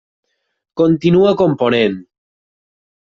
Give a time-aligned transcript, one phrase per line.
[0.81, 1.95] Continua component.